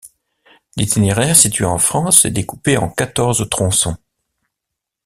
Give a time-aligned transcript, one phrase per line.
[0.77, 3.97] L'itinéraire situé en France est découpé en quatorze tronçons.